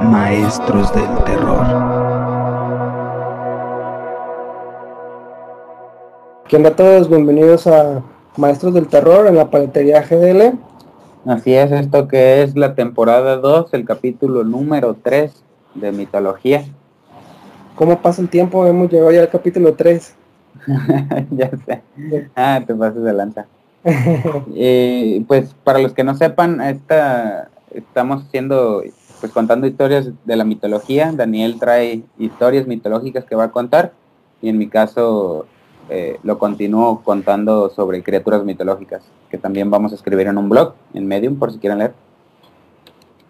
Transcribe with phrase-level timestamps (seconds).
[0.00, 1.66] Maestros del terror.
[6.48, 7.10] ¿Qué onda a todos?
[7.10, 8.02] Bienvenidos a
[8.38, 10.58] Maestros del Terror en la paletería GDL.
[11.26, 15.30] Así es, esto que es la temporada 2, el capítulo número 3
[15.74, 16.64] de mitología.
[17.74, 18.66] ¿Cómo pasa el tiempo?
[18.66, 20.14] Hemos llegado ya al capítulo 3.
[21.32, 21.82] ya sé.
[22.34, 23.46] Ah, te pasas de lanza.
[24.54, 28.82] y pues para los que no sepan, esta, estamos haciendo,
[29.22, 31.12] pues contando historias de la mitología.
[31.12, 33.92] Daniel trae historias mitológicas que va a contar
[34.42, 35.46] y en mi caso
[35.88, 40.74] eh, lo continúo contando sobre criaturas mitológicas, que también vamos a escribir en un blog,
[40.92, 41.92] en Medium, por si quieren leer.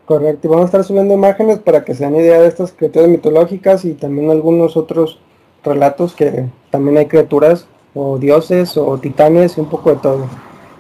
[0.07, 3.11] Correcto, y vamos a estar subiendo imágenes para que se den idea de estas criaturas
[3.11, 5.21] mitológicas y también algunos otros
[5.63, 10.24] relatos que también hay criaturas o dioses o titanes y un poco de todo.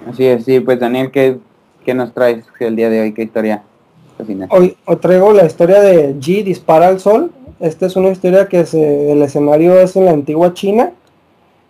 [0.08, 1.38] Así es, sí, pues Daniel, ¿qué,
[1.84, 3.12] qué nos traes el día de hoy?
[3.12, 3.62] ¿Qué historia
[4.50, 7.30] Hoy, hoy, traigo la historia de G dispara al sol.
[7.60, 10.92] Esta es una historia que se, el escenario es en la antigua China.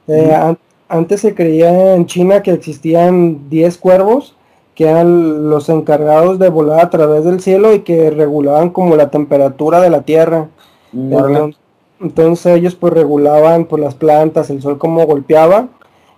[0.09, 4.35] Eh, an antes se creía en China que existían 10 cuervos
[4.75, 9.11] que eran los encargados de volar a través del cielo y que regulaban como la
[9.11, 10.49] temperatura de la tierra.
[10.93, 11.57] Entonces,
[12.01, 15.69] entonces ellos pues regulaban por las plantas, el sol como golpeaba.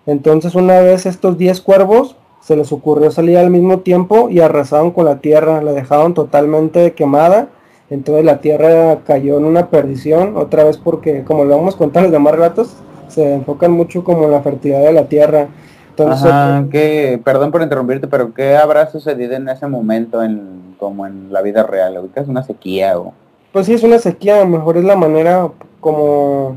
[0.07, 4.91] Entonces una vez estos 10 cuervos se les ocurrió salir al mismo tiempo y arrasaron
[4.91, 7.49] con la tierra, la dejaron totalmente quemada.
[7.89, 12.03] Entonces la tierra cayó en una perdición, otra vez porque como lo vamos a contar
[12.03, 12.75] los demás relatos,
[13.09, 15.49] se enfocan mucho como en la fertilidad de la tierra.
[15.89, 21.07] Entonces, Ajá, que, perdón por interrumpirte, pero ¿qué habrá sucedido en ese momento en como
[21.07, 21.97] en la vida real?
[21.97, 23.15] ¿Ahorita es una sequía o...?
[23.53, 25.49] Pues sí, es una sequía, a lo mejor es la manera
[25.81, 26.57] como,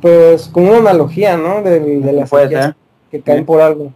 [0.00, 1.60] pues, como una analogía, ¿no?
[1.60, 2.74] De, de las sequías
[3.10, 3.44] que caen sí.
[3.44, 3.92] por algo.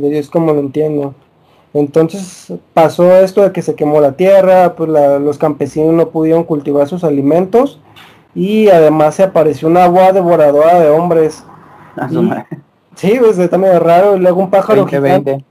[0.00, 1.14] Y es como lo entiendo.
[1.74, 6.44] Entonces pasó esto de que se quemó la tierra, pues la, los campesinos no pudieron
[6.44, 7.78] cultivar sus alimentos
[8.34, 11.44] y además se apareció una agua devoradora de hombres.
[12.10, 12.30] Y,
[12.94, 14.16] sí, pues está medio raro.
[14.16, 15.30] Y luego un pájaro 20, gigante.
[15.30, 15.44] 20.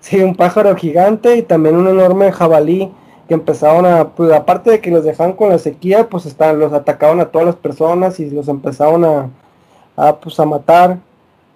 [0.00, 2.90] Sí, un pájaro gigante y también un enorme jabalí
[3.28, 6.72] que empezaron a, pues aparte de que los dejaban con la sequía, pues están, los
[6.72, 9.28] atacaban a todas las personas y los empezaron a,
[9.96, 10.98] a pues a matar.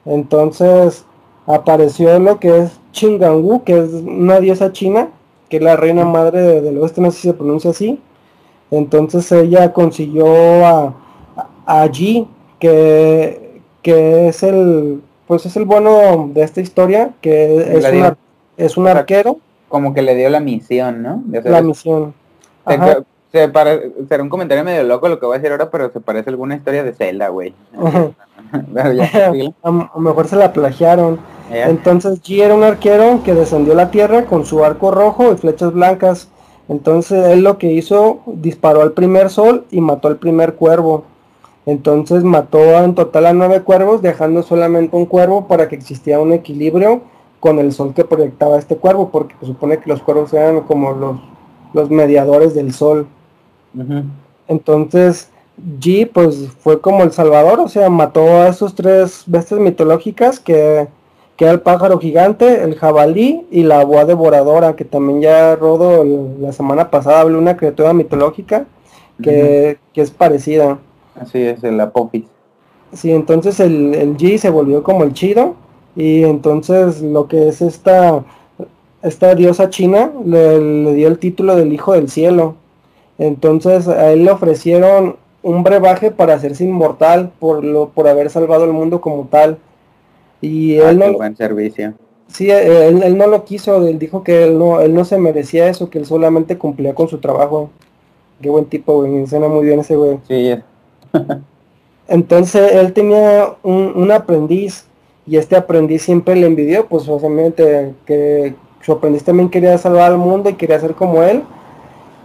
[0.04, 1.04] Entonces
[1.46, 5.08] apareció lo que es Chingangu, que es una diosa china,
[5.48, 8.00] que es la reina madre de, del oeste, no sé si se pronuncia así.
[8.70, 10.26] Entonces ella consiguió
[10.64, 10.94] a,
[11.66, 12.26] a, a Ji,
[12.58, 18.16] que, que es el pues es el bueno de esta historia, que es, una,
[18.56, 19.38] es un arquero.
[19.68, 21.22] Como que le dio la misión, ¿no?
[21.26, 22.14] la misión.
[22.64, 22.98] Ajá.
[23.34, 25.98] Se pare, será un comentario medio loco lo que voy a decir ahora, pero se
[25.98, 27.52] parece a alguna historia de Zelda, güey.
[28.52, 31.18] a lo mejor se la plagiaron.
[31.50, 35.36] Entonces G era un arquero que descendió a la tierra con su arco rojo y
[35.36, 36.28] flechas blancas.
[36.68, 41.02] Entonces él lo que hizo, disparó al primer sol y mató al primer cuervo.
[41.66, 46.32] Entonces mató en total a nueve cuervos, dejando solamente un cuervo para que existiera un
[46.32, 47.00] equilibrio
[47.40, 50.92] con el sol que proyectaba este cuervo, porque se supone que los cuervos eran como
[50.92, 51.16] los,
[51.72, 53.08] los mediadores del sol.
[53.74, 54.04] Uh -huh.
[54.48, 55.30] Entonces
[55.80, 60.88] G pues fue como el salvador, o sea, mató a esos tres bestias mitológicas que,
[61.36, 66.02] que era el pájaro gigante, el jabalí y la boa devoradora, que también ya Rodo
[66.02, 68.66] el, la semana pasada habló una criatura mitológica
[69.22, 69.92] que, uh -huh.
[69.94, 70.78] que es parecida.
[71.20, 72.24] Así es, el apófis.
[72.92, 75.54] Sí, entonces el, el, G se volvió como el chido
[75.96, 78.24] y entonces lo que es esta,
[79.02, 82.56] esta diosa china le, le dio el título del hijo del cielo.
[83.18, 88.64] Entonces a él le ofrecieron un brebaje para hacerse inmortal por lo por haber salvado
[88.64, 89.58] el mundo como tal.
[90.40, 91.94] Y ah, él no buen servicio.
[92.26, 95.68] Sí él, él, no lo quiso él dijo que él no él no se merecía
[95.68, 97.70] eso que él solamente cumplía con su trabajo.
[98.40, 100.18] Qué buen tipo güey me suena muy bien ese güey.
[100.26, 100.64] Sí yeah.
[102.08, 104.86] entonces él tenía un, un, aprendiz
[105.26, 110.18] y este aprendiz siempre le envidió pues obviamente que su aprendiz también quería salvar al
[110.18, 111.42] mundo y quería ser como él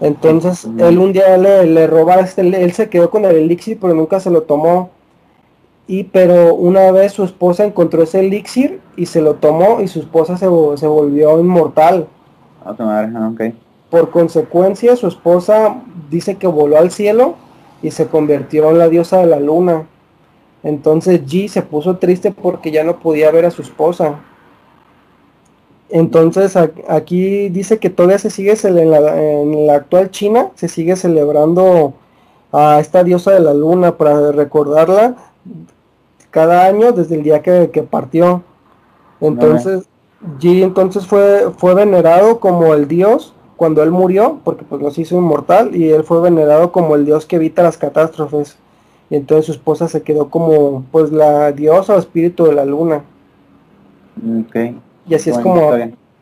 [0.02, 3.94] entonces él un día le, le roba este, él se quedó con el elixir pero
[3.94, 4.92] nunca se lo tomó.
[5.88, 10.00] Y pero una vez su esposa encontró ese elixir y se lo tomó y su
[10.00, 10.46] esposa se,
[10.78, 12.07] se volvió inmortal.
[12.63, 13.56] A tu madre, okay.
[13.90, 15.78] Por consecuencia su esposa
[16.10, 17.36] dice que voló al cielo
[17.81, 19.88] y se convirtió en la diosa de la luna.
[20.63, 24.19] Entonces G se puso triste porque ya no podía ver a su esposa.
[25.89, 30.95] Entonces aquí dice que todavía se sigue en la, en la, actual China, se sigue
[30.95, 31.94] celebrando
[32.51, 35.15] a esta diosa de la luna para recordarla
[36.30, 38.44] cada año desde el día que, partió.
[39.19, 39.88] Entonces,
[40.39, 45.18] G entonces fue, fue venerado como el dios cuando él murió, porque pues los hizo
[45.18, 48.57] inmortal y él fue venerado como el dios que evita las catástrofes.
[49.09, 53.01] Y entonces su esposa se quedó como pues la diosa o espíritu de la luna.
[55.10, 55.72] Y así es como,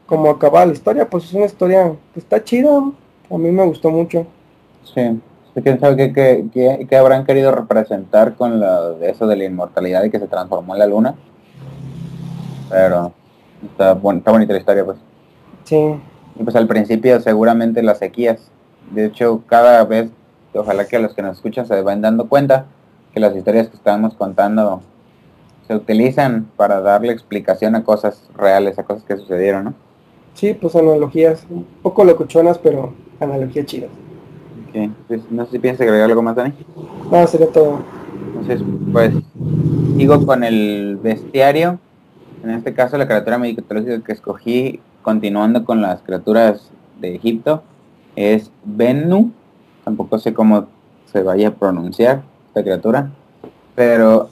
[0.06, 3.92] como acaba la historia, pues es una historia que está chida, a mí me gustó
[3.92, 4.26] mucho.
[4.84, 5.20] Sí,
[5.62, 10.28] quién sabe qué, habrán querido representar con la, eso de la inmortalidad y que se
[10.28, 11.16] transformó en la luna.
[12.70, 13.12] Pero
[13.64, 14.98] está, está bonita la historia, pues.
[15.64, 16.00] Sí.
[16.40, 18.50] Y pues al principio seguramente las sequías.
[18.92, 20.10] De hecho, cada vez,
[20.54, 22.66] ojalá que los que nos escuchan se vayan dando cuenta
[23.14, 24.82] que las historias que estamos contando
[25.68, 29.74] se utilizan para darle explicación a cosas reales, a cosas que sucedieron, ¿no?
[30.34, 33.90] Sí, pues analogías, un poco locuchonas, pero analogías chidas.
[34.70, 36.54] Ok, pues no sé si piensas agregar algo más, Dani.
[37.12, 37.80] No, sería todo.
[38.28, 39.14] Entonces, pues,
[39.98, 41.80] sigo con el bestiario.
[42.44, 46.70] En este caso, la criatura mitológica que escogí, continuando con las criaturas
[47.02, 47.64] de Egipto,
[48.16, 49.32] es Bennu.
[49.84, 50.68] Tampoco sé cómo
[51.12, 53.12] se vaya a pronunciar esta criatura.
[53.76, 54.30] Pero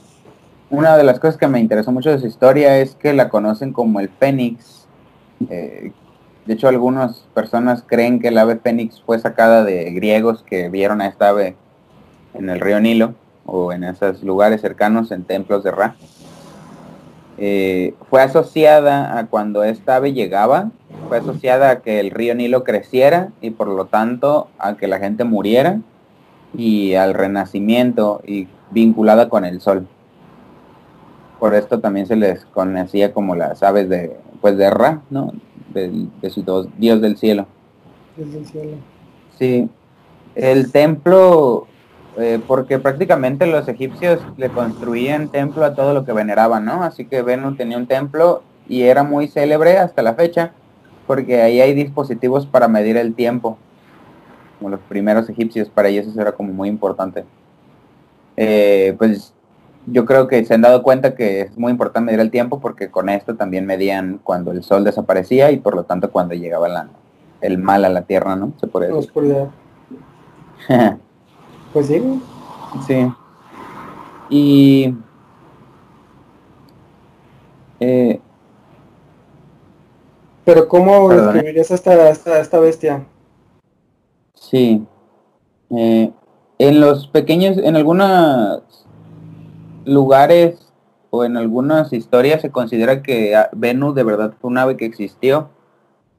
[0.70, 3.72] una de las cosas que me interesó mucho de su historia es que la conocen
[3.72, 4.86] como el Fénix.
[5.48, 5.92] Eh,
[6.44, 11.00] de hecho, algunas personas creen que el ave Fénix fue sacada de griegos que vieron
[11.00, 11.56] a esta ave
[12.34, 13.14] en el río Nilo
[13.44, 15.94] o en esos lugares cercanos en templos de Ra.
[17.38, 20.70] Eh, fue asociada a cuando esta ave llegaba,
[21.08, 24.98] fue asociada a que el río Nilo creciera y por lo tanto a que la
[24.98, 25.80] gente muriera
[26.56, 29.86] y al renacimiento y vinculada con el sol
[31.38, 35.32] por esto también se les conocía como las aves de, pues de Ra, ¿no?
[35.72, 36.42] De, su
[36.78, 37.46] dios del cielo.
[38.16, 38.76] Dios del cielo.
[39.38, 39.68] Sí.
[40.34, 41.66] El templo,
[42.16, 46.82] eh, porque prácticamente los egipcios le construían templo a todo lo que veneraban, ¿no?
[46.82, 50.52] Así que Venus tenía un templo y era muy célebre hasta la fecha,
[51.06, 53.58] porque ahí hay dispositivos para medir el tiempo,
[54.58, 57.24] como los primeros egipcios, para ellos eso era como muy importante.
[58.38, 59.32] Eh, pues
[59.86, 62.90] yo creo que se han dado cuenta que es muy importante medir el tiempo porque
[62.90, 66.88] con esto también medían cuando el sol desaparecía y por lo tanto cuando llegaba la,
[67.40, 68.52] el mal a la tierra, ¿no?
[68.60, 69.12] Se puede decir.
[71.72, 72.20] pues sí.
[72.86, 73.12] Sí.
[74.28, 74.94] Y
[77.80, 78.20] eh,
[80.44, 83.04] pero ¿cómo describirías esta, esta, esta bestia?
[84.34, 84.86] Sí.
[85.70, 86.12] Eh,
[86.58, 88.62] en los pequeños, en algunas
[89.86, 90.72] lugares
[91.10, 95.48] o en algunas historias se considera que Venus de verdad fue un ave que existió,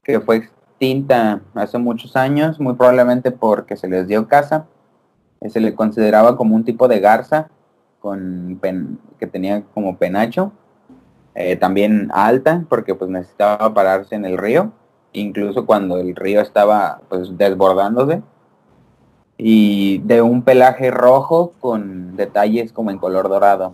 [0.04, 4.66] que fue extinta hace muchos años, muy probablemente porque se les dio caza.
[5.42, 7.50] Eh, se le consideraba como un tipo de garza
[8.00, 8.60] con
[9.20, 10.52] que tenía como penacho,
[11.36, 14.72] eh, también alta porque pues necesitaba pararse en el río,
[15.14, 18.22] incluso cuando el río estaba pues desbordándose
[19.38, 23.74] y de un pelaje rojo con detalles como en color dorado.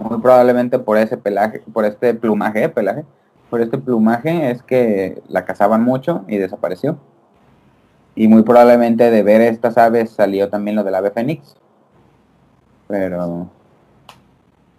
[0.00, 3.04] Muy probablemente por ese pelaje, por este plumaje, pelaje,
[3.50, 6.98] por este plumaje es que la cazaban mucho y desapareció.
[8.14, 11.56] Y muy probablemente de ver estas aves salió también lo del ave fénix.
[12.86, 13.48] Pero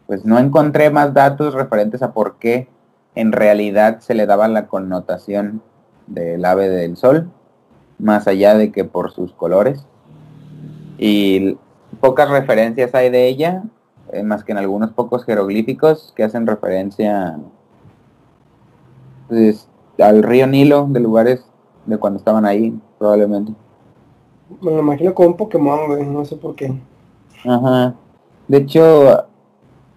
[0.08, 2.68] pues no encontré más datos referentes a por qué
[3.16, 5.62] en realidad se le daba la connotación
[6.08, 7.30] del ave del sol,
[8.00, 9.86] más allá de que por sus colores
[10.98, 11.58] y
[12.02, 13.64] pocas referencias hay de ella,
[14.12, 17.38] eh, más que en algunos pocos jeroglíficos que hacen referencia
[19.28, 19.68] pues,
[20.00, 21.46] al río Nilo, de lugares
[21.86, 23.54] de cuando estaban ahí, probablemente.
[24.62, 26.74] Me lo imagino como un Pokémon, no sé por qué.
[27.46, 27.96] Ajá.
[28.48, 29.26] De hecho,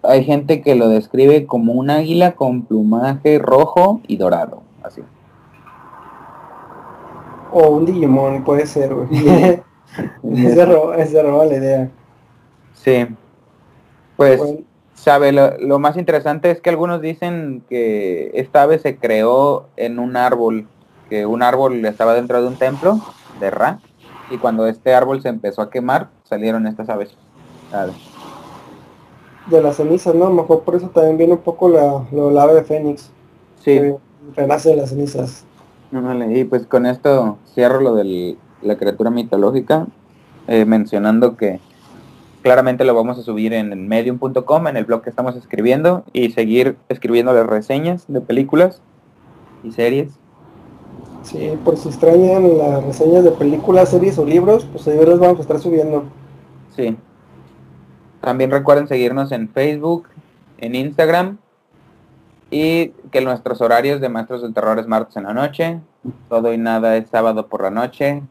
[0.03, 5.01] hay gente que lo describe como un águila con plumaje rojo y dorado, así.
[7.53, 9.07] O un Digimon, puede ser, güey.
[10.35, 11.89] se, roba, la idea.
[12.73, 13.05] Sí.
[14.17, 14.41] Pues,
[14.93, 20.17] sabe, lo, más interesante es que algunos dicen que esta ave se creó en un
[20.17, 20.67] árbol,
[21.09, 22.99] que un árbol estaba dentro de un templo
[23.39, 23.79] de Ra,
[24.29, 27.15] y cuando este árbol se empezó a quemar, salieron estas aves.
[29.47, 30.29] De las cenizas, ¿no?
[30.29, 33.11] mejor por eso también viene un poco la, la ave de Fénix.
[33.59, 33.79] Sí.
[34.35, 35.45] renace de las cenizas.
[36.35, 39.87] Y pues con esto cierro lo del la criatura mitológica,
[40.47, 41.59] eh, mencionando que
[42.41, 46.77] claramente lo vamos a subir en medium.com, en el blog que estamos escribiendo, y seguir
[46.89, 48.81] escribiendo las reseñas de películas
[49.63, 50.13] y series.
[51.23, 55.39] Sí, por si extrañan las reseñas de películas, series o libros, pues ahí las vamos
[55.39, 56.03] a estar subiendo.
[56.75, 56.97] Sí.
[58.19, 60.07] También recuerden seguirnos en Facebook,
[60.57, 61.37] en Instagram,
[62.53, 65.79] y que nuestros horarios de Maestros del Terror es martes en la noche,
[66.29, 68.21] Todo y nada es sábado por la noche.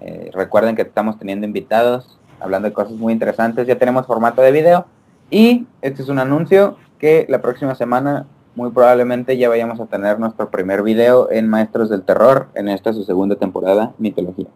[0.00, 3.66] Eh, recuerden que estamos teniendo invitados, hablando de cosas muy interesantes.
[3.66, 4.86] Ya tenemos formato de video.
[5.30, 10.18] Y este es un anuncio que la próxima semana muy probablemente ya vayamos a tener
[10.18, 14.48] nuestro primer video en Maestros del Terror en esta su segunda temporada, Mitología.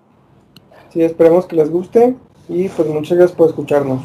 [0.91, 2.17] Sí, esperemos que les guste
[2.49, 4.03] y pues muchas gracias por escucharnos.